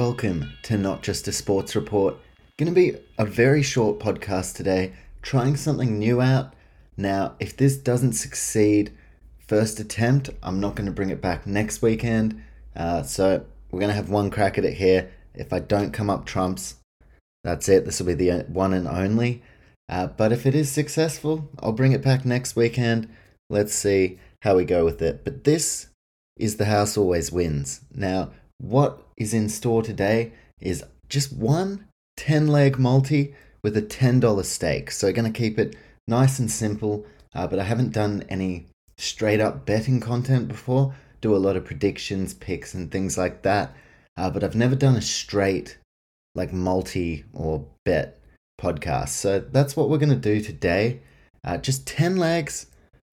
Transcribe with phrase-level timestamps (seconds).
[0.00, 2.16] Welcome to Not Just a Sports Report.
[2.56, 6.54] Going to be a very short podcast today, trying something new out.
[6.96, 8.96] Now, if this doesn't succeed,
[9.46, 12.42] first attempt, I'm not going to bring it back next weekend.
[12.74, 15.10] Uh, so we're going to have one crack at it here.
[15.34, 16.76] If I don't come up trumps,
[17.44, 17.84] that's it.
[17.84, 19.42] This will be the one and only.
[19.86, 23.06] Uh, but if it is successful, I'll bring it back next weekend.
[23.50, 25.24] Let's see how we go with it.
[25.24, 25.88] But this
[26.38, 27.82] is the house always wins.
[27.94, 34.44] Now, what is in store today is just one 10 leg multi with a $10
[34.44, 34.90] stake.
[34.90, 35.76] So, going to keep it
[36.08, 40.94] nice and simple, uh, but I haven't done any straight up betting content before.
[41.20, 43.76] Do a lot of predictions, picks, and things like that.
[44.16, 45.76] Uh, but I've never done a straight
[46.34, 48.18] like multi or bet
[48.60, 49.10] podcast.
[49.10, 51.00] So that's what we're going to do today.
[51.44, 52.66] Uh, just 10 legs,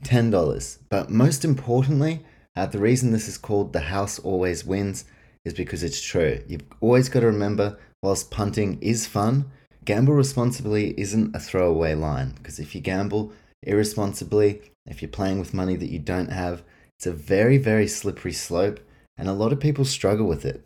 [0.06, 0.78] $10.
[0.90, 5.06] But most importantly, uh, the reason this is called The House Always Wins
[5.46, 6.44] is because it's true.
[6.48, 9.52] You've always got to remember, whilst punting is fun,
[9.86, 12.34] gamble responsibly isn't a throwaway line.
[12.38, 13.32] Because if you gamble
[13.64, 16.64] irresponsibly, if you're playing with money that you don't have,
[16.98, 18.80] it's a very, very slippery slope,
[19.18, 20.64] and a lot of people struggle with it.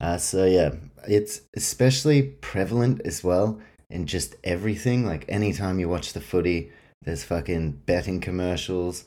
[0.00, 0.74] Uh, so, yeah,
[1.08, 5.04] it's especially prevalent as well in just everything.
[5.04, 6.70] Like, anytime you watch the footy,
[7.02, 9.04] there's fucking betting commercials.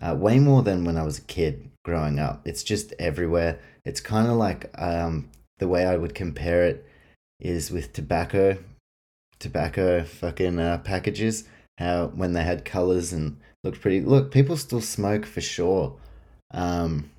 [0.00, 2.46] Uh, way more than when I was a kid growing up.
[2.46, 3.58] It's just everywhere.
[3.84, 6.86] It's kind of like um, the way I would compare it
[7.40, 8.58] is with tobacco,
[9.38, 11.44] tobacco fucking uh, packages.
[11.78, 14.00] How when they had colors and looked pretty.
[14.00, 15.96] Look, people still smoke for sure,
[16.52, 17.10] um,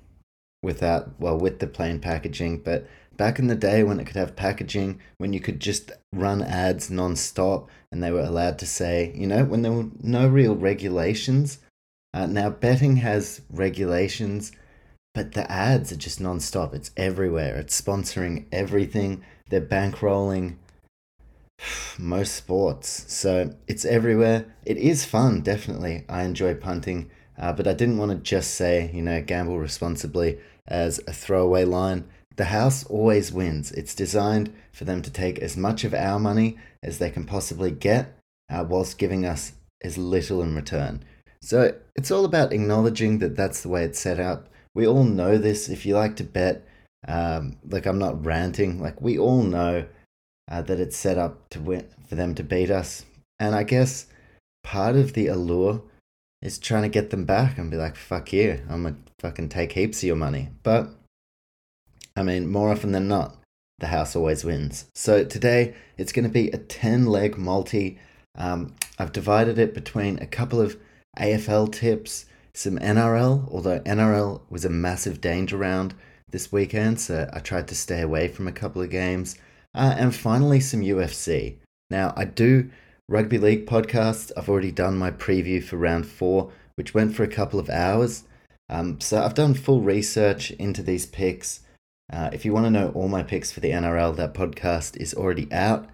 [0.62, 2.58] without well with the plain packaging.
[2.58, 2.86] But
[3.16, 6.90] back in the day when it could have packaging, when you could just run ads
[6.90, 11.58] non-stop and they were allowed to say, you know, when there were no real regulations.
[12.12, 14.52] Uh, now betting has regulations
[15.14, 16.74] but the ads are just non-stop.
[16.74, 17.56] It's everywhere.
[17.56, 19.24] It's sponsoring everything.
[19.48, 20.56] They're bankrolling
[21.98, 23.04] most sports.
[23.12, 24.46] So it's everywhere.
[24.64, 26.04] It is fun definitely.
[26.08, 30.38] I enjoy punting uh, but i didn't want to just say you know gamble responsibly
[30.66, 32.04] as a throwaway line.
[32.36, 33.70] The house always wins.
[33.72, 37.70] It's designed for them to take as much of our money as they can possibly
[37.70, 38.18] get
[38.50, 41.04] uh, whilst giving us as little in return.
[41.40, 45.38] So it's all about acknowledging that that's the way it's set up we all know
[45.38, 45.68] this.
[45.68, 46.66] If you like to bet,
[47.06, 49.86] um, like I'm not ranting, like we all know
[50.50, 53.04] uh, that it's set up to win for them to beat us.
[53.38, 54.06] And I guess
[54.62, 55.82] part of the allure
[56.42, 59.72] is trying to get them back and be like, fuck you, I'm gonna fucking take
[59.72, 60.50] heaps of your money.
[60.62, 60.90] But
[62.16, 63.36] I mean, more often than not,
[63.78, 64.86] the house always wins.
[64.94, 67.98] So today it's going to be a 10 leg multi.
[68.36, 70.78] Um, I've divided it between a couple of
[71.18, 75.94] AFL tips some NRL, although NRL was a massive danger round
[76.30, 79.36] this weekend, so I tried to stay away from a couple of games.
[79.74, 81.56] Uh, and finally, some UFC.
[81.90, 82.70] Now, I do
[83.08, 84.30] rugby league podcasts.
[84.36, 88.24] I've already done my preview for round four, which went for a couple of hours.
[88.68, 91.60] Um, so I've done full research into these picks.
[92.12, 95.14] Uh, if you want to know all my picks for the NRL, that podcast is
[95.14, 95.88] already out.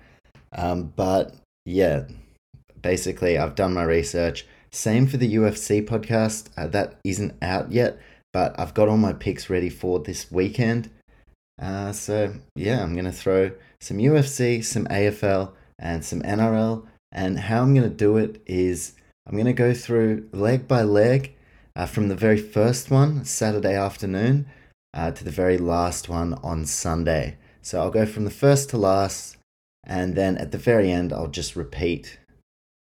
[0.53, 1.35] Um, but
[1.65, 2.05] yeah,
[2.81, 4.47] basically, I've done my research.
[4.73, 6.49] Same for the UFC podcast.
[6.57, 7.99] Uh, that isn't out yet,
[8.33, 10.91] but I've got all my picks ready for this weekend.
[11.61, 16.87] Uh, so, yeah, I'm going to throw some UFC, some AFL, and some NRL.
[17.11, 18.93] And how I'm going to do it is
[19.27, 21.35] I'm going to go through leg by leg
[21.75, 24.47] uh, from the very first one, Saturday afternoon,
[24.95, 27.37] uh, to the very last one on Sunday.
[27.63, 29.37] So I'll go from the first to last,
[29.85, 32.19] and then at the very end, I'll just repeat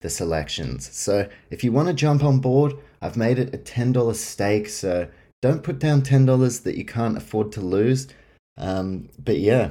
[0.00, 0.90] the selections.
[0.92, 4.68] So if you want to jump on board, I've made it a $10 stake.
[4.68, 5.08] So
[5.42, 8.08] don't put down $10 that you can't afford to lose.
[8.56, 9.70] Um, but yeah,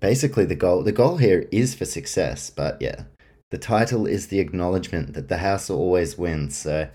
[0.00, 2.50] basically the goal the goal here is for success.
[2.50, 3.04] But yeah,
[3.50, 6.56] the title is the acknowledgement that the house always wins.
[6.56, 6.88] So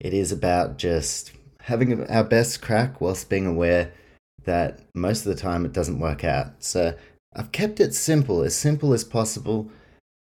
[0.00, 1.32] it is about just
[1.62, 3.92] having our best crack whilst being aware
[4.44, 6.62] that most of the time it doesn't work out.
[6.62, 6.94] So
[7.34, 9.70] I've kept it simple, as simple as possible.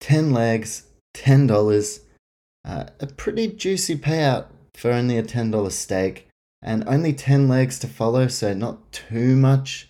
[0.00, 0.84] 10 legs,
[1.14, 2.00] $10.
[2.64, 6.28] Uh, a pretty juicy payout for only a $10 stake,
[6.62, 9.88] and only 10 legs to follow, so not too much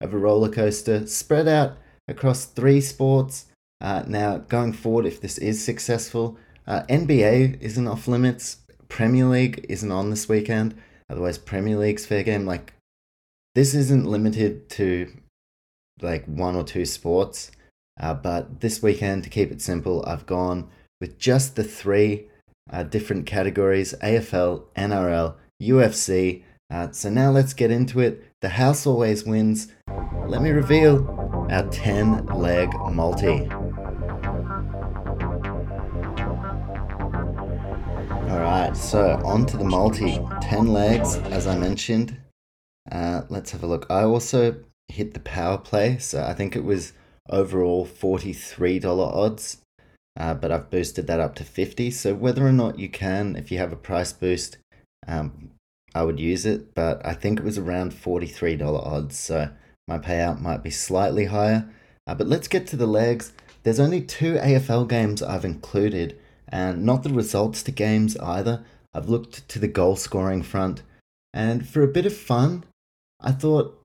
[0.00, 1.06] of a roller coaster.
[1.06, 1.76] Spread out
[2.08, 3.46] across three sports.
[3.80, 8.58] Uh, now, going forward, if this is successful, uh, NBA isn't off limits.
[8.88, 10.74] Premier League isn't on this weekend.
[11.08, 12.44] Otherwise, Premier League's fair game.
[12.46, 12.74] Like,
[13.54, 15.10] this isn't limited to
[16.02, 17.50] like one or two sports.
[18.00, 20.70] Uh, but this weekend, to keep it simple, I've gone
[21.00, 22.28] with just the three
[22.72, 26.42] uh, different categories AFL, NRL, UFC.
[26.70, 28.24] Uh, so now let's get into it.
[28.40, 29.68] The house always wins.
[30.26, 31.06] Let me reveal
[31.50, 33.50] our 10 leg multi.
[38.30, 40.20] Alright, so on to the multi.
[40.40, 42.16] 10 legs, as I mentioned.
[42.90, 43.86] Uh, let's have a look.
[43.90, 44.56] I also
[44.88, 46.92] hit the power play, so I think it was
[47.30, 49.58] overall $43 odds,
[50.18, 53.50] uh, but I've boosted that up to 50 So whether or not you can, if
[53.50, 54.58] you have a price boost,
[55.06, 55.50] um,
[55.94, 59.50] I would use it, but I think it was around $43 odds, so
[59.88, 61.68] my payout might be slightly higher.
[62.06, 63.32] Uh, but let's get to the legs.
[63.62, 66.18] There's only two AFL games I've included,
[66.48, 68.64] and not the results to games either.
[68.94, 70.82] I've looked to the goal scoring front,
[71.32, 72.64] and for a bit of fun,
[73.20, 73.79] I thought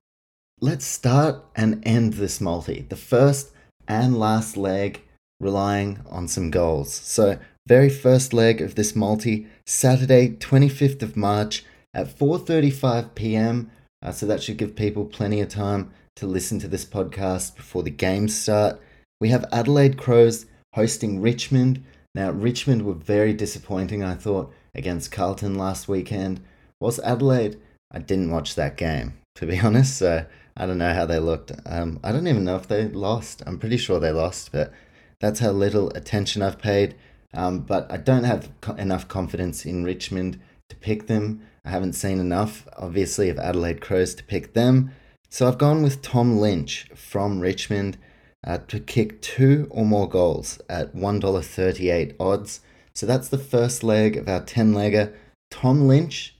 [0.60, 2.86] let's start and end this multi.
[2.88, 3.52] The first
[3.86, 5.02] and last leg
[5.38, 6.92] relying on some goals.
[6.92, 13.70] So, very first leg of this multi, Saturday, 25th of March at 4:35 p.m.
[14.02, 17.82] Uh, so that should give people plenty of time to listen to this podcast before
[17.82, 18.80] the games start.
[19.20, 21.82] We have Adelaide Crows hosting Richmond.
[22.14, 26.40] Now, Richmond were very disappointing, I thought, against Carlton last weekend.
[26.80, 27.58] Whilst Adelaide,
[27.90, 29.98] I didn't watch that game, to be honest.
[29.98, 30.24] So
[30.56, 31.52] I don't know how they looked.
[31.66, 33.42] Um, I don't even know if they lost.
[33.46, 34.72] I'm pretty sure they lost, but
[35.20, 36.94] that's how little attention I've paid.
[37.34, 41.42] Um, but I don't have co- enough confidence in Richmond to pick them.
[41.64, 44.92] I haven't seen enough, obviously, of Adelaide Crows to pick them.
[45.28, 47.98] So I've gone with Tom Lynch from Richmond
[48.46, 52.60] uh, to kick two or more goals at $1.38 odds.
[52.94, 55.12] So that's the first leg of our 10 legger.
[55.50, 56.36] Tom Lynch,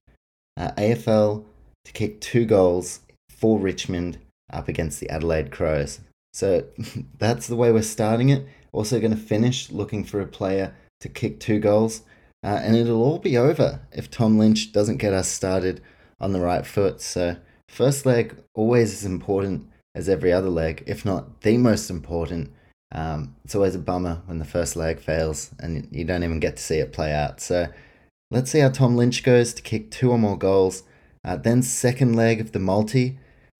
[0.56, 1.44] uh, AFL,
[1.84, 3.00] to kick two goals
[3.36, 4.18] for Richmond
[4.52, 6.00] up against the Adelaide Crows.
[6.32, 6.64] So
[7.18, 8.46] that's the way we're starting it.
[8.72, 12.02] Also, going to finish looking for a player to kick two goals.
[12.44, 15.80] Uh, and it'll all be over if Tom Lynch doesn't get us started
[16.20, 17.00] on the right foot.
[17.00, 17.36] So,
[17.68, 22.52] first leg always as important as every other leg, if not the most important.
[22.92, 26.56] Um, it's always a bummer when the first leg fails and you don't even get
[26.56, 27.40] to see it play out.
[27.40, 27.68] So,
[28.30, 30.82] let's see how Tom Lynch goes to kick two or more goals.
[31.24, 33.18] Uh, then, second leg of the multi.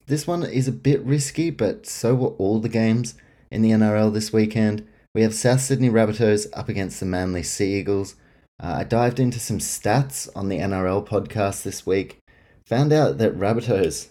[0.09, 3.17] This one is a bit risky, but so were all the games
[3.51, 4.87] in the NRL this weekend.
[5.17, 8.15] We have South Sydney Rabbitohs up against the Manly Sea Eagles.
[8.63, 12.19] Uh, I dived into some stats on the NRL podcast this week.
[12.67, 14.11] Found out that Rabbitohs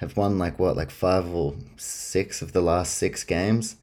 [0.00, 3.76] have won like what, like five or six of the last six games?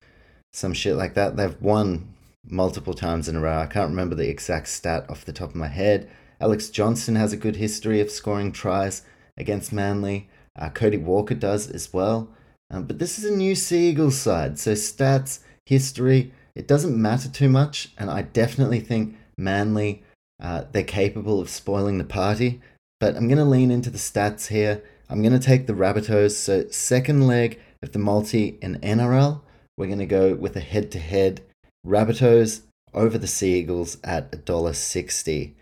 [0.53, 1.38] Some shit like that.
[1.38, 2.13] They've won
[2.44, 3.57] multiple times in a row.
[3.57, 6.07] I can't remember the exact stat off the top of my head.
[6.39, 9.01] Alex Johnson has a good history of scoring tries
[9.36, 10.30] against Manly.
[10.57, 12.30] Uh, Cody Walker does as well.
[12.69, 17.30] Um, but this is a new Sea Eagles side, so stats, history, it doesn't matter
[17.30, 17.94] too much.
[17.98, 20.04] And I definitely think Manly,
[20.42, 22.62] uh, they're capable of spoiling the party.
[23.00, 24.81] But I'm going to lean into the stats here.
[25.09, 26.31] I'm going to take the Rabbitohs.
[26.31, 29.41] So, second leg of the multi in NRL,
[29.77, 31.41] we're going to go with a head to head
[31.86, 32.62] Rabbitohs
[32.93, 35.53] over the Sea Eagles at $1.60.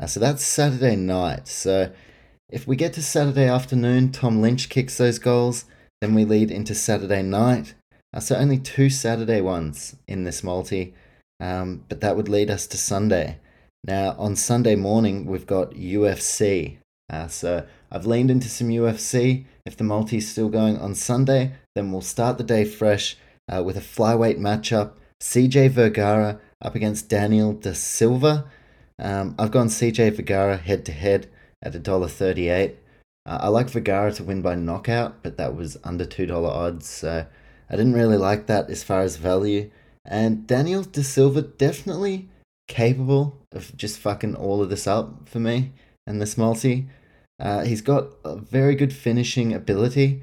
[0.00, 1.48] Uh, so that's Saturday night.
[1.48, 1.90] So
[2.52, 5.64] if we get to Saturday afternoon, Tom Lynch kicks those goals,
[6.02, 7.74] then we lead into Saturday night.
[8.12, 10.92] Uh, so only two Saturday ones in this multi,
[11.40, 13.38] um, but that would lead us to Sunday.
[13.84, 16.76] Now, on Sunday morning, we've got UFC.
[17.08, 19.46] Uh, so I've leaned into some UFC.
[19.64, 23.16] If the multi is still going on Sunday, then we'll start the day fresh
[23.50, 24.92] uh, with a flyweight matchup.
[25.22, 28.44] CJ Vergara up against Daniel Da Silva.
[28.98, 31.28] Um, I've gone CJ Vergara head to head
[31.62, 32.74] at $1.38.
[33.24, 37.26] Uh, I like Vergara to win by knockout, but that was under $2 odds, so
[37.70, 39.70] I didn't really like that as far as value.
[40.04, 42.28] And Daniel De Silva definitely
[42.68, 45.72] capable of just fucking all of this up for me
[46.06, 46.88] and this multi.
[47.38, 50.22] Uh, he's got a very good finishing ability,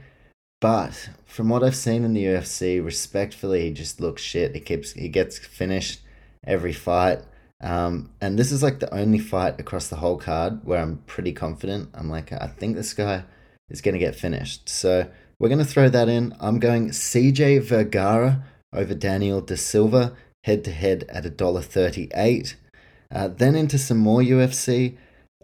[0.62, 4.56] but from what I've seen in the UFC, respectfully, he just looks shit.
[4.56, 6.02] He keeps he gets finished
[6.46, 7.20] every fight.
[7.62, 11.34] Um, and this is like the only fight across the whole card where I'm pretty
[11.34, 11.90] confident.
[11.94, 13.26] I'm like, I think this guy
[13.70, 14.70] is going to get finished.
[14.70, 16.36] So we're going to throw that in.
[16.40, 22.56] I'm going CJ Vergara over Daniel De Silva head to head at $1.38.
[23.12, 24.98] Uh, then into some more UFC.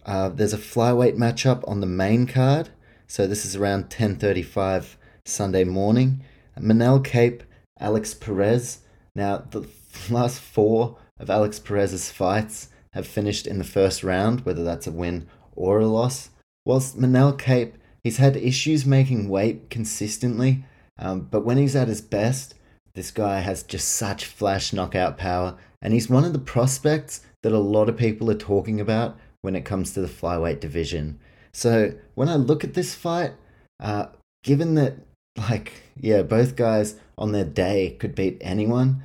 [0.06, 2.70] Uh, there's a flyweight matchup on the main card.
[3.08, 6.22] So this is around 10:35 Sunday morning.
[6.60, 7.44] Manel Kape,
[7.80, 8.80] Alex Perez.
[9.16, 9.68] Now, the
[10.10, 14.92] last four of Alex Perez's fights have finished in the first round, whether that's a
[14.92, 16.30] win or a loss.
[16.66, 20.66] Whilst Manel Kape, he's had issues making weight consistently,
[20.98, 22.56] um, but when he's at his best,
[22.94, 27.52] this guy has just such flash knockout power, and he's one of the prospects that
[27.52, 31.20] a lot of people are talking about when it comes to the flyweight division.
[31.54, 33.34] So when I look at this fight,
[33.80, 34.08] uh,
[34.44, 34.96] given that,
[35.38, 39.04] like, yeah, both guys on their day could beat anyone,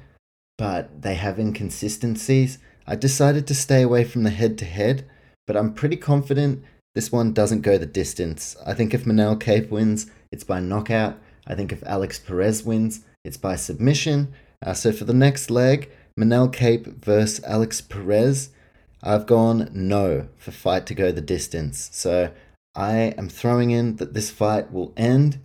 [0.60, 5.06] but they have inconsistencies, I decided to stay away from the head to head.
[5.46, 6.62] But I'm pretty confident
[6.94, 8.56] this one doesn't go the distance.
[8.66, 11.18] I think if Manel Kape wins, it's by knockout.
[11.46, 14.34] I think if Alex Perez wins, it's by submission.
[14.60, 18.50] Uh, so for the next leg, Manel Kape versus Alex Perez,
[19.02, 21.88] I've gone no for fight to go the distance.
[21.90, 22.32] So
[22.74, 25.40] I am throwing in that this fight will end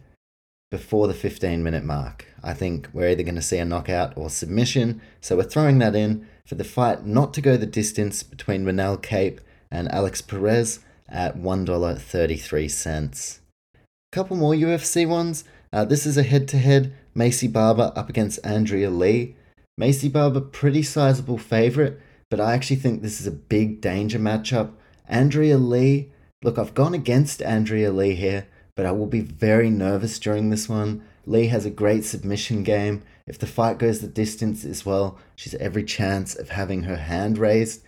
[0.75, 2.25] before the 15 minute mark.
[2.43, 4.99] I think we're either going to see a knockout or submission.
[5.21, 9.01] So we're throwing that in for the fight not to go the distance between Manel
[9.01, 9.39] Kape
[9.71, 13.39] and Alex Perez at $1.33.
[13.73, 13.77] A
[14.11, 15.45] Couple more UFC ones.
[15.71, 19.37] Uh, this is a head to head Maycee Barber up against Andrea Lee.
[19.79, 24.73] Maycee Barber, pretty sizable favorite, but I actually think this is a big danger matchup.
[25.07, 26.11] Andrea Lee,
[26.43, 30.67] look, I've gone against Andrea Lee here, but I will be very nervous during this
[30.69, 31.03] one.
[31.25, 33.03] Lee has a great submission game.
[33.25, 37.37] If the fight goes the distance as well, she's every chance of having her hand
[37.37, 37.81] raised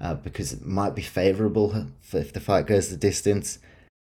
[0.00, 3.58] uh, because it might be favorable if the fight goes the distance.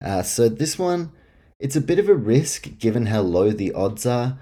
[0.04, 1.12] Uh, so this one,
[1.60, 4.38] it's a bit of a risk given how low the odds are,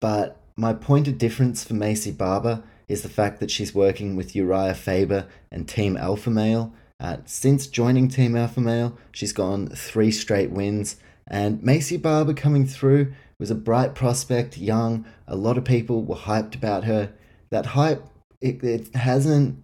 [0.00, 4.34] but my point of difference for Maycee Barber is the fact that she's working with
[4.34, 6.72] Uriah Faber and Team Alpha Male.
[7.00, 10.96] Uh, since joining Team Alpha Male, she's gone three straight wins,
[11.28, 15.04] and Maycee Barber coming through was a bright prospect, young.
[15.26, 17.12] A lot of people were hyped about her.
[17.50, 18.04] That hype,
[18.40, 19.62] it, it hasn't,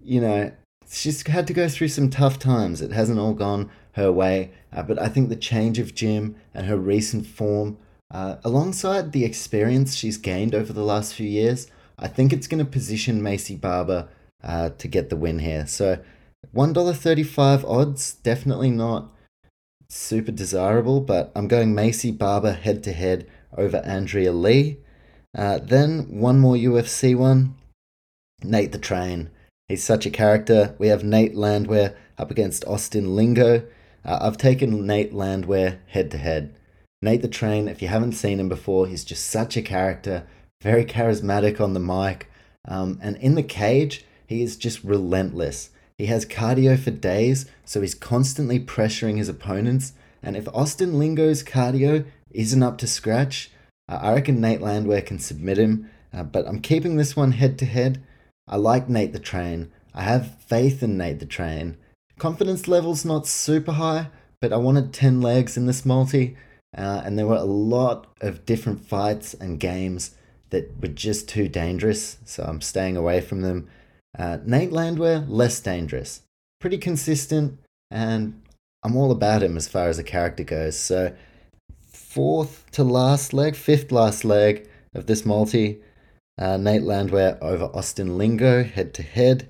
[0.00, 0.52] you know,
[0.88, 2.80] she's had to go through some tough times.
[2.80, 6.66] It hasn't all gone her way, uh, but I think the change of gym and
[6.66, 7.76] her recent form
[8.10, 11.66] uh, alongside the experience she's gained over the last few years,
[11.98, 14.08] I think it's going to position Maycee Barber
[14.42, 15.66] uh, to get the win here.
[15.66, 15.98] So,
[16.54, 19.12] $1.35 odds, definitely not
[19.92, 24.78] super desirable, but I'm going Maycee Barber head to head over Andrea Lee.
[25.36, 27.54] Uh, then one more UFC one
[28.42, 29.30] Nate the Train.
[29.68, 30.74] He's such a character.
[30.78, 33.64] We have Nate Landwehr up against Austin Lingo.
[34.04, 36.54] Uh, I've taken Nate Landwehr head to head.
[37.00, 40.26] Nate the Train, if you haven't seen him before, he's just such a character,
[40.60, 42.30] very charismatic on the mic.
[42.66, 45.70] Um, and in the cage, he is just relentless.
[46.02, 49.92] He has cardio for days, so he's constantly pressuring his opponents.
[50.20, 53.52] And if Austin Lingo's cardio isn't up to scratch,
[53.88, 55.88] uh, I reckon Nate Landwehr can submit him.
[56.12, 58.02] Uh, but I'm keeping this one head to head.
[58.48, 59.70] I like Nate the Train.
[59.94, 61.76] I have faith in Nate the Train.
[62.18, 64.08] Confidence level's not super high,
[64.40, 66.36] but I wanted 10 legs in this multi.
[66.76, 70.16] Uh, and there were a lot of different fights and games
[70.50, 73.68] that were just too dangerous, so I'm staying away from them.
[74.18, 76.22] Uh, Nate Landwehr, less dangerous.
[76.60, 77.58] Pretty consistent,
[77.90, 78.40] and
[78.82, 80.78] I'm all about him as far as a character goes.
[80.78, 81.14] So,
[81.88, 85.80] fourth to last leg, fifth last leg of this multi,
[86.38, 89.48] uh, Nate Landwehr over Austin Lingo head to head.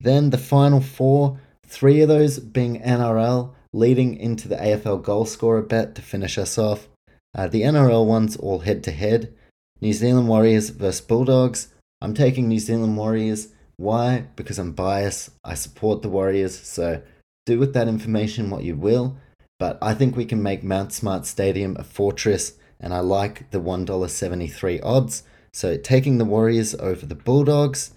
[0.00, 5.62] Then the final four, three of those being NRL, leading into the AFL goal scorer
[5.62, 6.88] bet to finish us off.
[7.34, 9.32] Uh, the NRL ones all head to head.
[9.80, 11.68] New Zealand Warriors versus Bulldogs.
[12.00, 13.48] I'm taking New Zealand Warriors.
[13.76, 14.26] Why?
[14.36, 15.30] Because I'm biased.
[15.44, 17.02] I support the Warriors, so
[17.44, 19.16] do with that information what you will.
[19.58, 23.60] But I think we can make Mount Smart Stadium a fortress, and I like the
[23.60, 25.22] $1.73 odds.
[25.52, 27.92] So taking the Warriors over the Bulldogs.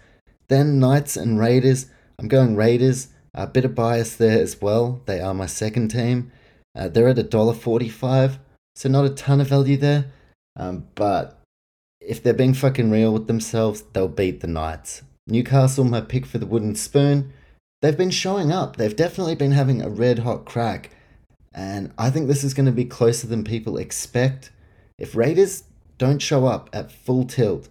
[0.48, 1.88] Then Knights and Raiders.
[2.18, 3.10] I'm going Raiders.
[3.34, 5.02] A bit of bias there as well.
[5.06, 6.32] They are my second team.
[6.76, 8.40] Uh, they're at a dollar forty-five,
[8.76, 10.06] so not a ton of value there.
[10.56, 11.42] Um, but
[12.02, 15.04] if they're being fucking real with themselves, they'll beat the Knights.
[15.30, 17.34] Newcastle, my pick for the wooden spoon.
[17.82, 18.76] They've been showing up.
[18.76, 20.92] They've definitely been having a red hot crack,
[21.54, 24.52] and I think this is going to be closer than people expect.
[24.98, 25.64] If Raiders
[25.98, 27.70] don't show up at full tilt,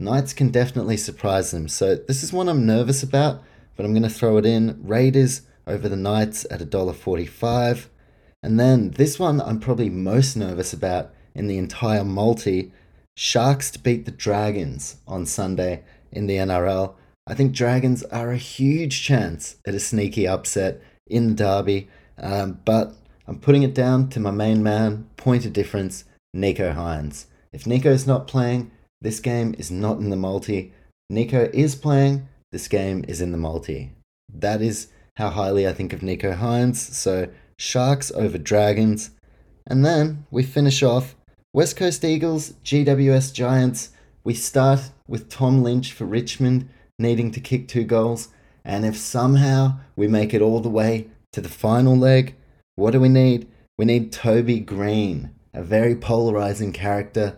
[0.00, 1.68] Knights can definitely surprise them.
[1.68, 3.42] So this is one I'm nervous about
[3.76, 4.78] but I'm going to throw it in.
[4.82, 7.86] Raiders over the Knights at $1.45.
[8.42, 12.72] And then this one I'm probably most nervous about in the entire multi.
[13.16, 16.94] Sharks to beat the Dragons on Sunday in the NRL.
[17.26, 21.88] I think Dragons are a huge chance at a sneaky upset in the derby,
[22.18, 22.94] um, but
[23.26, 26.04] I'm putting it down to my main man, point of difference,
[26.36, 27.26] Nicho Hynes.
[27.52, 28.70] If Nicho's not playing,
[29.02, 30.72] This game is not in the multi.
[31.10, 32.28] Nicho is playing.
[32.52, 33.90] This game is in the multi.
[34.32, 36.76] That is how highly I think of Nicho Hynes.
[36.76, 37.28] So
[37.58, 39.10] Sharks over Dragons.
[39.66, 41.16] And then we finish off
[41.52, 43.90] West Coast Eagles, GWS Giants.
[44.24, 48.28] We start with Tom Lynch for Richmond needing to kick two goals.
[48.64, 52.36] And if somehow we make it all the way to the final leg,
[52.76, 53.48] what do we need?
[53.76, 57.36] We need Toby Greene, a very polarizing character,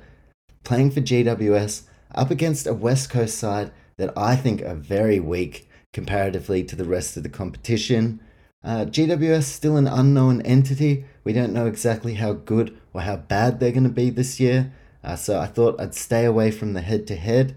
[0.63, 5.69] playing for GWS up against a West Coast side that I think are very weak
[5.95, 8.21] comparatively to the rest of the competition.
[8.63, 11.07] Uh, GWS still an unknown entity.
[11.23, 14.73] We don't know exactly how good or how bad they're going to be this year.
[15.05, 17.57] Uh, so I thought I'd stay away from the head to head.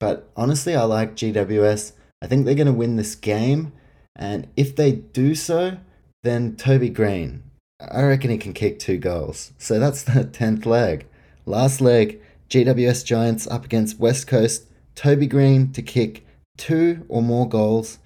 [0.00, 1.92] But honestly, I like GWS.
[2.20, 3.72] I think they're going to win this game.
[4.16, 5.78] And if they do so,
[6.22, 7.44] then Toby Greene.
[7.80, 9.52] I reckon he can kick two goals.
[9.58, 11.06] So that's the 10th leg.
[11.46, 14.66] Last leg, GWS Giants up against West Coast.
[14.94, 17.98] Toby Greene to kick two or more goals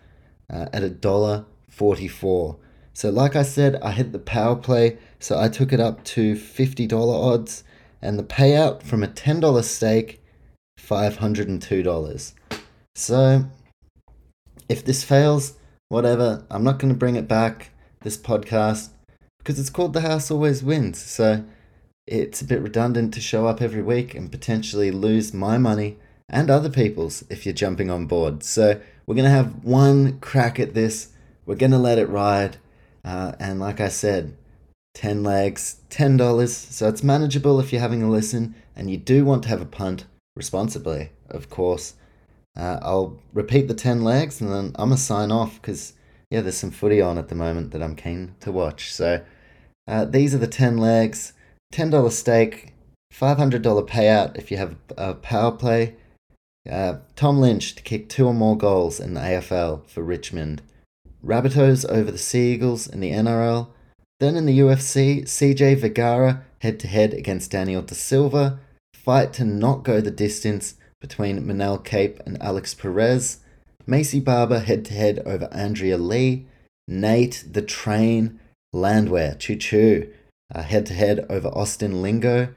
[0.53, 2.57] uh, at a dollar 44.
[2.93, 6.35] So, like I said, I hit the power play, so I took it up to
[6.35, 7.63] $50 odds,
[8.03, 10.23] and the payout from a $10 stake,
[10.79, 12.33] $502.
[12.95, 13.45] So,
[14.69, 15.55] if this fails,
[15.89, 18.91] whatever, I'm not going to bring it back, this podcast,
[19.39, 21.01] because it's called The House Always Wins.
[21.01, 21.45] So,
[22.07, 25.99] it's a bit redundant to show up every week and potentially lose my money
[26.29, 28.43] and other people's if you're jumping on board.
[28.43, 31.09] So, we're going to have one crack at this.
[31.45, 32.59] We're going to let it ride.
[33.05, 34.37] Uh, and like I said,
[34.97, 36.49] 10 legs, $10.
[36.49, 39.67] So it's manageable if you're having a listen and you do want to have a
[39.67, 41.95] punt responsibly, of course.
[42.59, 45.93] Uh, I'll repeat the 10 legs and then I'm going to sign off because,
[46.31, 48.91] yeah, there's some footy on at the moment that I'm keen to watch.
[48.91, 49.23] So
[49.87, 51.35] uh, these are the 10 legs
[51.75, 52.73] $10 stake,
[53.13, 55.97] $500 payout if you have a power play.
[56.71, 60.63] Uh, Tom Lynch to kick two or more goals in the AFL for Richmond.
[61.23, 63.69] Rabbitohs over the Sea Eagles in the NRL.
[64.19, 68.59] Then in the UFC, CJ Vergara head to head against Daniel Da Silva.
[68.95, 73.39] Fight to not go the distance between Manel Kape and Alex Perez.
[73.87, 76.47] Maycee Barber head to head over Andrea Lee.
[76.89, 78.41] Nate the Train
[78.73, 80.13] Landwehr, choo choo,
[80.55, 82.55] uh, head to head over Austin Lingo.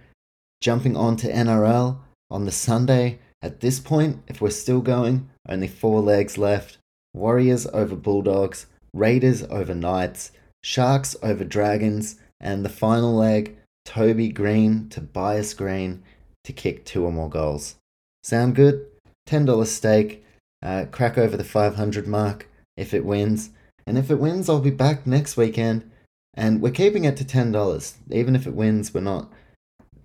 [0.61, 1.97] Jumping on to NRL
[2.31, 3.19] on the Sunday.
[3.41, 6.77] At this point, if we're still going, only four legs left.
[7.13, 10.31] Warriors over Bulldogs, Raiders over Knights,
[10.63, 16.03] Sharks over Dragons, and the final leg, Toby Greene to Bias Greene
[16.43, 17.75] to kick two or more goals.
[18.23, 18.85] Sound good?
[19.27, 20.23] $10 stake,
[20.63, 23.51] uh, crack over the 500 mark if it wins.
[23.85, 25.89] And if it wins, I'll be back next weekend.
[26.33, 27.93] And we're keeping it to $10.
[28.11, 29.31] Even if it wins, we're not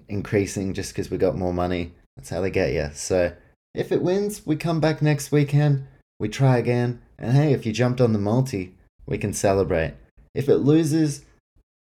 [0.09, 1.93] increasing just because we got more money.
[2.17, 2.91] That's how they get you.
[2.95, 3.33] So
[3.75, 5.87] if it wins, we come back next weekend
[6.19, 8.75] we try again, and hey, if you jumped on the multi,
[9.07, 9.95] we can celebrate.
[10.35, 11.25] If it loses,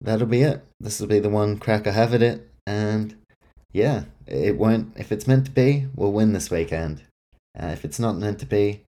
[0.01, 0.65] that'll be it.
[0.79, 3.17] This will be the one crack I have at it, and
[3.73, 4.93] yeah, it won't.
[4.97, 7.03] If it's meant to be, we'll win this weekend.
[7.59, 8.83] Uh, if it's not meant to be,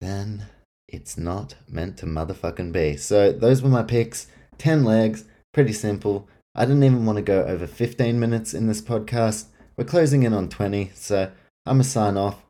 [0.00, 0.46] then
[0.88, 2.96] it's not meant to motherfucking be.
[2.96, 4.26] So those were my picks.
[4.58, 6.28] 10 legs, pretty simple.
[6.54, 9.46] I didn't even want to go over 15 minutes in this podcast.
[9.76, 11.30] We're closing in on 20, so
[11.66, 12.42] I'm going to sign off.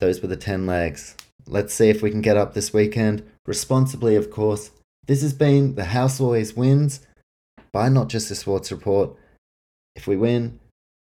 [0.00, 1.16] Those were the 10 legs.
[1.46, 4.70] Let's see if we can get up this weekend, responsibly, of course.
[5.10, 7.00] This has been The House Always Wins
[7.72, 9.16] by Not Just a Sports Report.
[9.96, 10.60] If we win,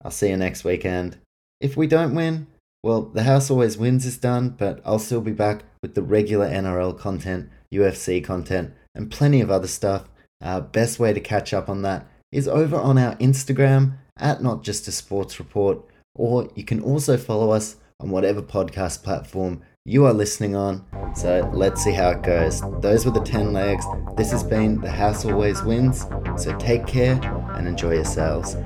[0.05, 1.17] I'll see you next weekend.
[1.63, 2.47] If we don't win,
[2.83, 6.47] well, The House Always Wins is done, but I'll still be back with the regular
[6.47, 10.11] NRL content, UFC content, and plenty of other stuff.
[10.43, 14.63] Our best way to catch up on that is over on our Instagram at Not
[14.63, 15.79] Just a Sports Report,
[16.15, 20.85] or you can also follow us on whatever podcast platform you are listening on.
[21.15, 22.61] So let's see how it goes.
[22.81, 23.87] Those were the 10 legs.
[24.17, 26.07] This has been The House Always Wins.
[26.37, 27.21] So take care
[27.55, 28.57] and enjoy yourselves.